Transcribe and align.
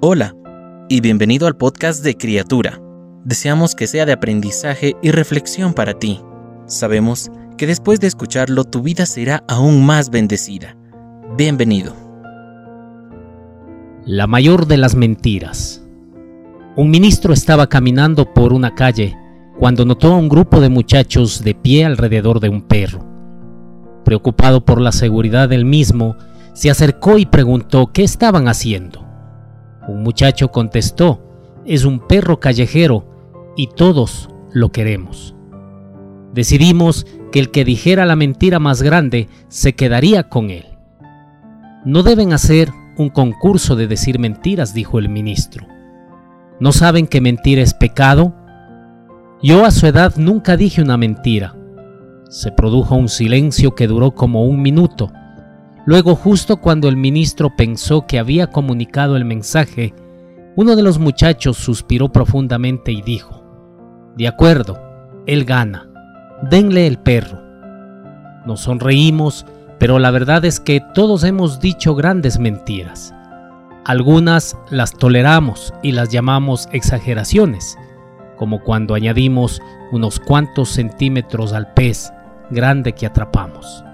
Hola 0.00 0.36
y 0.88 1.00
bienvenido 1.00 1.48
al 1.48 1.56
podcast 1.56 2.04
de 2.04 2.16
Criatura. 2.16 2.80
Deseamos 3.24 3.74
que 3.74 3.88
sea 3.88 4.06
de 4.06 4.12
aprendizaje 4.12 4.94
y 5.02 5.10
reflexión 5.10 5.74
para 5.74 5.94
ti. 5.94 6.20
Sabemos 6.66 7.32
que 7.56 7.66
después 7.66 7.98
de 7.98 8.06
escucharlo 8.06 8.62
tu 8.62 8.80
vida 8.80 9.06
será 9.06 9.42
aún 9.48 9.84
más 9.84 10.10
bendecida. 10.10 10.76
Bienvenido. 11.36 11.96
La 14.04 14.28
mayor 14.28 14.68
de 14.68 14.76
las 14.76 14.94
mentiras. 14.94 15.84
Un 16.76 16.90
ministro 16.90 17.32
estaba 17.32 17.68
caminando 17.68 18.32
por 18.32 18.52
una 18.52 18.76
calle 18.76 19.18
cuando 19.58 19.84
notó 19.84 20.12
a 20.12 20.16
un 20.16 20.28
grupo 20.28 20.60
de 20.60 20.68
muchachos 20.68 21.42
de 21.42 21.56
pie 21.56 21.84
alrededor 21.84 22.38
de 22.38 22.48
un 22.48 22.62
perro. 22.62 23.04
Preocupado 24.04 24.64
por 24.64 24.80
la 24.80 24.92
seguridad 24.92 25.48
del 25.48 25.64
mismo, 25.64 26.14
se 26.52 26.70
acercó 26.70 27.18
y 27.18 27.26
preguntó 27.26 27.90
qué 27.92 28.04
estaban 28.04 28.46
haciendo. 28.46 29.07
Un 29.88 30.02
muchacho 30.02 30.52
contestó, 30.52 31.20
es 31.64 31.84
un 31.84 32.06
perro 32.06 32.38
callejero 32.38 33.06
y 33.56 33.68
todos 33.68 34.28
lo 34.52 34.70
queremos. 34.70 35.34
Decidimos 36.32 37.06
que 37.32 37.40
el 37.40 37.50
que 37.50 37.64
dijera 37.64 38.06
la 38.06 38.14
mentira 38.14 38.58
más 38.58 38.82
grande 38.82 39.28
se 39.48 39.74
quedaría 39.74 40.28
con 40.28 40.50
él. 40.50 40.66
No 41.84 42.02
deben 42.02 42.32
hacer 42.32 42.70
un 42.96 43.08
concurso 43.08 43.76
de 43.76 43.86
decir 43.86 44.18
mentiras, 44.18 44.74
dijo 44.74 44.98
el 44.98 45.08
ministro. 45.08 45.66
¿No 46.60 46.72
saben 46.72 47.06
que 47.06 47.20
mentir 47.20 47.58
es 47.58 47.72
pecado? 47.72 48.34
Yo 49.42 49.64
a 49.64 49.70
su 49.70 49.86
edad 49.86 50.14
nunca 50.16 50.56
dije 50.56 50.82
una 50.82 50.96
mentira. 50.96 51.54
Se 52.28 52.52
produjo 52.52 52.94
un 52.94 53.08
silencio 53.08 53.74
que 53.74 53.86
duró 53.86 54.10
como 54.10 54.44
un 54.44 54.60
minuto. 54.60 55.10
Luego, 55.86 56.14
justo 56.14 56.58
cuando 56.58 56.88
el 56.88 56.96
ministro 56.96 57.54
pensó 57.56 58.06
que 58.06 58.18
había 58.18 58.48
comunicado 58.48 59.16
el 59.16 59.24
mensaje, 59.24 59.94
uno 60.56 60.76
de 60.76 60.82
los 60.82 60.98
muchachos 60.98 61.56
suspiró 61.56 62.10
profundamente 62.10 62.92
y 62.92 63.00
dijo, 63.02 63.44
De 64.16 64.28
acuerdo, 64.28 64.78
él 65.26 65.44
gana. 65.44 65.88
Denle 66.42 66.86
el 66.86 66.98
perro. 66.98 67.40
Nos 68.46 68.60
sonreímos, 68.60 69.46
pero 69.78 69.98
la 69.98 70.10
verdad 70.10 70.44
es 70.44 70.60
que 70.60 70.82
todos 70.94 71.24
hemos 71.24 71.60
dicho 71.60 71.94
grandes 71.94 72.38
mentiras. 72.38 73.14
Algunas 73.84 74.56
las 74.70 74.92
toleramos 74.92 75.72
y 75.82 75.92
las 75.92 76.10
llamamos 76.10 76.68
exageraciones, 76.72 77.78
como 78.36 78.62
cuando 78.62 78.94
añadimos 78.94 79.62
unos 79.92 80.20
cuantos 80.20 80.70
centímetros 80.70 81.52
al 81.52 81.72
pez 81.72 82.12
grande 82.50 82.92
que 82.92 83.06
atrapamos. 83.06 83.84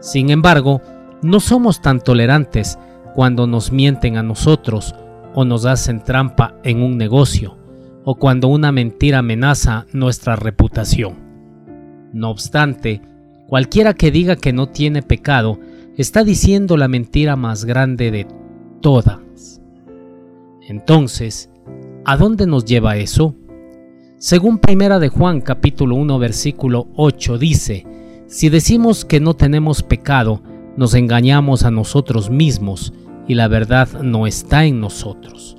Sin 0.00 0.30
embargo, 0.30 0.80
no 1.22 1.40
somos 1.40 1.80
tan 1.80 2.00
tolerantes 2.00 2.78
cuando 3.14 3.46
nos 3.46 3.72
mienten 3.72 4.16
a 4.16 4.22
nosotros 4.22 4.94
o 5.34 5.44
nos 5.44 5.66
hacen 5.66 6.02
trampa 6.02 6.54
en 6.62 6.82
un 6.82 6.96
negocio 6.96 7.56
o 8.04 8.14
cuando 8.14 8.48
una 8.48 8.72
mentira 8.72 9.18
amenaza 9.18 9.86
nuestra 9.92 10.36
reputación. 10.36 11.16
No 12.12 12.30
obstante, 12.30 13.02
cualquiera 13.48 13.94
que 13.94 14.10
diga 14.10 14.36
que 14.36 14.52
no 14.52 14.68
tiene 14.68 15.02
pecado 15.02 15.58
está 15.96 16.24
diciendo 16.24 16.76
la 16.76 16.88
mentira 16.88 17.36
más 17.36 17.64
grande 17.64 18.10
de 18.10 18.26
todas. 18.80 19.60
Entonces, 20.68 21.50
¿a 22.04 22.16
dónde 22.16 22.46
nos 22.46 22.64
lleva 22.64 22.96
eso? 22.96 23.34
Según 24.16 24.58
Primera 24.58 24.98
de 24.98 25.08
Juan 25.08 25.40
capítulo 25.40 25.96
1 25.96 26.18
versículo 26.18 26.88
8 26.96 27.38
dice, 27.38 27.86
si 28.26 28.48
decimos 28.48 29.04
que 29.04 29.20
no 29.20 29.34
tenemos 29.34 29.82
pecado, 29.82 30.42
nos 30.78 30.94
engañamos 30.94 31.64
a 31.64 31.70
nosotros 31.70 32.30
mismos 32.30 32.94
y 33.26 33.34
la 33.34 33.48
verdad 33.48 34.00
no 34.00 34.26
está 34.26 34.64
en 34.64 34.80
nosotros. 34.80 35.58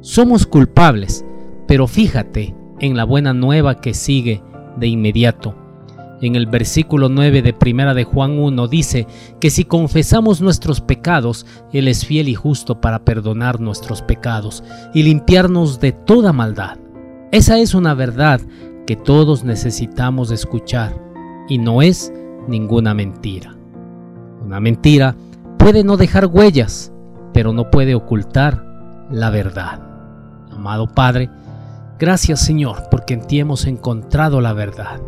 Somos 0.00 0.46
culpables, 0.46 1.26
pero 1.68 1.86
fíjate 1.86 2.54
en 2.80 2.96
la 2.96 3.04
buena 3.04 3.34
nueva 3.34 3.82
que 3.82 3.92
sigue 3.92 4.42
de 4.78 4.86
inmediato 4.86 5.54
en 6.22 6.34
el 6.34 6.46
versículo 6.46 7.08
9 7.08 7.42
de 7.42 7.52
Primera 7.52 7.92
de 7.92 8.04
Juan 8.04 8.38
1 8.38 8.68
dice 8.68 9.06
que 9.38 9.50
si 9.50 9.64
confesamos 9.64 10.40
nuestros 10.40 10.80
pecados, 10.80 11.44
Él 11.72 11.88
es 11.88 12.06
fiel 12.06 12.28
y 12.28 12.34
justo 12.34 12.80
para 12.80 13.04
perdonar 13.04 13.60
nuestros 13.60 14.02
pecados 14.02 14.64
y 14.94 15.02
limpiarnos 15.02 15.78
de 15.78 15.92
toda 15.92 16.32
maldad. 16.32 16.78
Esa 17.32 17.58
es 17.58 17.74
una 17.74 17.92
verdad 17.94 18.40
que 18.86 18.96
todos 18.96 19.44
necesitamos 19.44 20.30
escuchar 20.30 20.98
y 21.48 21.58
no 21.58 21.82
es 21.82 22.12
ninguna 22.48 22.94
mentira. 22.94 23.54
Una 24.46 24.60
mentira 24.60 25.14
puede 25.58 25.84
no 25.84 25.96
dejar 25.96 26.26
huellas, 26.26 26.92
pero 27.34 27.52
no 27.52 27.70
puede 27.70 27.94
ocultar 27.94 28.64
la 29.10 29.28
verdad. 29.28 29.80
Amado 30.50 30.86
Padre, 30.86 31.28
gracias 31.98 32.40
Señor 32.40 32.84
porque 32.90 33.14
en 33.14 33.26
ti 33.26 33.40
hemos 33.40 33.66
encontrado 33.66 34.40
la 34.40 34.54
verdad 34.54 35.00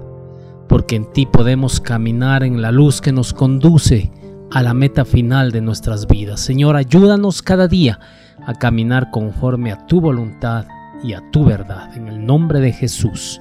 porque 0.68 0.96
en 0.96 1.10
ti 1.12 1.26
podemos 1.26 1.80
caminar 1.80 2.44
en 2.44 2.62
la 2.62 2.70
luz 2.70 3.00
que 3.00 3.10
nos 3.10 3.32
conduce 3.32 4.12
a 4.52 4.62
la 4.62 4.74
meta 4.74 5.04
final 5.04 5.50
de 5.50 5.60
nuestras 5.60 6.06
vidas. 6.06 6.40
Señor, 6.40 6.76
ayúdanos 6.76 7.42
cada 7.42 7.66
día 7.66 7.98
a 8.46 8.54
caminar 8.54 9.10
conforme 9.10 9.72
a 9.72 9.86
tu 9.86 10.00
voluntad 10.00 10.66
y 11.02 11.14
a 11.14 11.22
tu 11.30 11.44
verdad. 11.44 11.96
En 11.96 12.08
el 12.08 12.24
nombre 12.24 12.60
de 12.60 12.72
Jesús. 12.72 13.40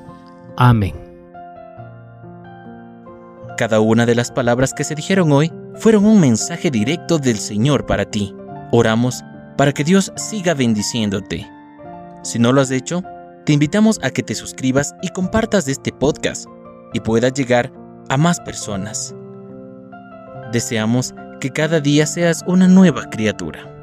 Amén. 0.55 0.95
Cada 3.57 3.79
una 3.79 4.05
de 4.05 4.15
las 4.15 4.31
palabras 4.31 4.73
que 4.73 4.83
se 4.83 4.95
dijeron 4.95 5.31
hoy 5.31 5.51
fueron 5.79 6.05
un 6.05 6.19
mensaje 6.19 6.71
directo 6.71 7.19
del 7.19 7.37
Señor 7.37 7.85
para 7.85 8.05
ti. 8.05 8.35
Oramos 8.71 9.23
para 9.57 9.71
que 9.71 9.83
Dios 9.83 10.11
siga 10.15 10.53
bendiciéndote. 10.53 11.47
Si 12.23 12.39
no 12.39 12.51
lo 12.51 12.61
has 12.61 12.71
hecho, 12.71 13.03
te 13.45 13.53
invitamos 13.53 13.99
a 14.03 14.09
que 14.09 14.23
te 14.23 14.35
suscribas 14.35 14.95
y 15.01 15.09
compartas 15.09 15.67
este 15.67 15.91
podcast 15.91 16.45
y 16.93 16.99
pueda 16.99 17.29
llegar 17.29 17.71
a 18.09 18.17
más 18.17 18.39
personas. 18.39 19.15
Deseamos 20.51 21.13
que 21.39 21.51
cada 21.51 21.79
día 21.79 22.05
seas 22.05 22.43
una 22.47 22.67
nueva 22.67 23.09
criatura. 23.09 23.76